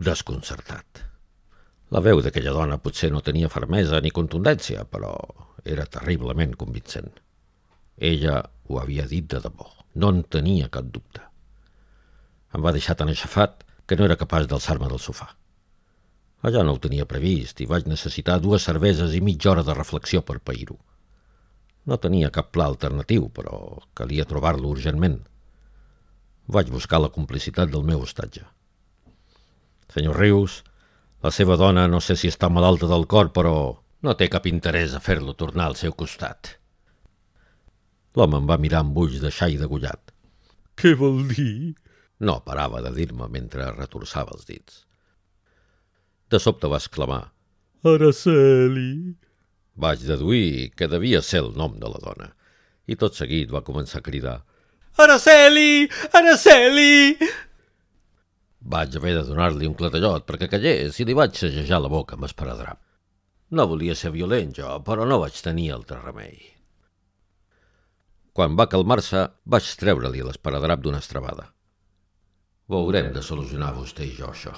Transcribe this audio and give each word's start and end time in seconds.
desconcertat. 0.00 1.04
La 1.92 2.00
veu 2.00 2.22
d'aquella 2.24 2.54
dona 2.56 2.78
potser 2.80 3.10
no 3.12 3.20
tenia 3.20 3.50
fermesa 3.52 3.98
ni 4.00 4.12
contundència, 4.14 4.86
però 4.88 5.12
era 5.64 5.84
terriblement 5.84 6.54
convincent. 6.56 7.10
Ella 8.00 8.38
ho 8.68 8.78
havia 8.80 9.04
dit 9.10 9.26
de 9.28 9.40
debò. 9.44 9.66
No 10.00 10.08
en 10.14 10.22
tenia 10.22 10.70
cap 10.72 10.86
dubte. 10.94 11.20
Em 12.54 12.62
va 12.64 12.72
deixar 12.72 12.96
tan 12.96 13.10
aixafat 13.12 13.64
que 13.86 13.98
no 13.98 14.06
era 14.06 14.16
capaç 14.16 14.46
d'alçar-me 14.48 14.88
del 14.88 15.02
sofà. 15.02 15.26
Allà 16.46 16.62
no 16.64 16.76
ho 16.76 16.80
tenia 16.80 17.08
previst 17.10 17.60
i 17.60 17.66
vaig 17.68 17.90
necessitar 17.90 18.38
dues 18.40 18.64
cerveses 18.64 19.12
i 19.12 19.20
mitja 19.20 19.50
hora 19.50 19.66
de 19.66 19.74
reflexió 19.76 20.22
per 20.22 20.38
pair-ho. 20.38 20.78
No 21.84 21.98
tenia 22.00 22.30
cap 22.32 22.48
pla 22.54 22.70
alternatiu, 22.70 23.28
però 23.28 23.82
calia 23.98 24.24
trobar-lo 24.24 24.70
urgentment. 24.70 25.18
Vaig 26.48 26.72
buscar 26.72 27.02
la 27.02 27.12
complicitat 27.12 27.68
del 27.68 27.84
meu 27.84 28.00
hostatge. 28.06 28.46
Senyor 29.90 30.18
Rius, 30.22 30.60
la 31.24 31.32
seva 31.34 31.56
dona 31.60 31.86
no 31.90 32.00
sé 32.00 32.16
si 32.16 32.30
està 32.30 32.48
malalta 32.48 32.88
del 32.90 33.06
cor, 33.10 33.32
però 33.34 33.54
no 34.06 34.14
té 34.16 34.30
cap 34.32 34.46
interès 34.48 34.94
a 34.94 35.02
fer-lo 35.04 35.34
tornar 35.34 35.66
al 35.68 35.76
seu 35.76 35.92
costat. 35.92 36.54
L'home 38.16 38.40
em 38.40 38.46
va 38.48 38.58
mirar 38.58 38.84
amb 38.84 38.96
ulls 38.98 39.20
de 39.22 39.30
xai 39.34 39.58
degullat. 39.60 40.14
Què 40.80 40.94
vol 40.98 41.26
dir? 41.28 41.74
No 42.20 42.40
parava 42.46 42.80
de 42.84 42.92
dir-me 42.96 43.28
mentre 43.32 43.68
retorçava 43.76 44.34
els 44.36 44.46
dits. 44.48 44.84
De 46.30 46.38
sobte 46.38 46.70
va 46.70 46.80
exclamar. 46.80 47.22
Araceli. 47.84 49.16
Vaig 49.80 50.02
deduir 50.06 50.70
que 50.76 50.88
devia 50.90 51.22
ser 51.24 51.42
el 51.44 51.54
nom 51.56 51.78
de 51.80 51.88
la 51.90 52.00
dona 52.02 52.28
i 52.90 52.96
tot 52.98 53.14
seguit 53.16 53.52
va 53.54 53.64
començar 53.66 54.00
a 54.00 54.06
cridar. 54.06 54.38
Araceli! 54.98 55.86
Araceli! 56.12 57.14
Vaig 58.70 58.94
haver 58.96 59.16
de 59.16 59.24
donar-li 59.26 59.66
un 59.66 59.74
clatellot 59.74 60.26
perquè 60.28 60.46
callés 60.50 60.98
i 61.00 61.06
li 61.06 61.16
vaig 61.18 61.34
segejar 61.34 61.80
la 61.82 61.90
boca 61.90 62.16
amb 62.16 62.28
esparadrap. 62.28 62.78
No 63.50 63.66
volia 63.66 63.96
ser 63.98 64.12
violent 64.14 64.52
jo, 64.54 64.68
però 64.86 65.06
no 65.08 65.18
vaig 65.22 65.38
tenir 65.42 65.72
altre 65.74 65.98
remei. 66.04 66.36
Quan 68.36 68.54
va 68.58 68.68
calmar-se, 68.70 69.24
vaig 69.54 69.72
treure-li 69.80 70.22
l'esparadrap 70.22 70.84
d'una 70.84 71.00
estrabada. 71.02 71.48
Ho 72.70 72.78
haurem 72.78 73.10
de 73.16 73.24
solucionar 73.26 73.72
vostè 73.74 74.06
i 74.06 74.14
jo, 74.14 74.30
això. 74.30 74.54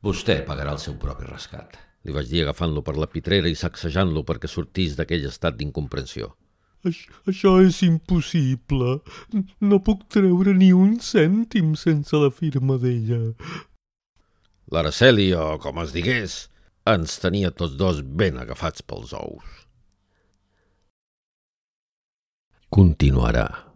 Vostè 0.00 0.38
pagarà 0.46 0.72
el 0.72 0.80
seu 0.80 0.96
propi 0.96 1.28
rescat. 1.28 1.76
Li 2.08 2.14
vaig 2.16 2.30
dir 2.30 2.46
agafant-lo 2.46 2.80
per 2.80 2.96
la 2.96 3.10
pitrera 3.12 3.50
i 3.52 3.58
sacsejant-lo 3.62 4.24
perquè 4.24 4.48
sortís 4.48 4.96
d'aquell 4.96 5.28
estat 5.28 5.58
d'incomprensió. 5.58 6.30
Aix 6.88 7.00
això 7.28 7.58
és 7.60 7.82
impossible. 7.84 9.00
No 9.60 9.80
puc 9.84 10.06
treure 10.08 10.54
ni 10.56 10.72
un 10.72 10.96
cèntim 11.04 11.74
sense 11.76 12.16
la 12.16 12.30
firma 12.32 12.78
d'ella. 12.80 13.34
L'Araceli, 14.70 15.32
o 15.34 15.58
com 15.60 15.80
es 15.82 15.92
digués, 15.92 16.36
ens 16.88 17.18
tenia 17.22 17.50
tots 17.50 17.76
dos 17.76 18.00
ben 18.02 18.38
agafats 18.40 18.86
pels 18.86 19.12
ous. 19.18 19.56
Continuarà. 22.70 23.69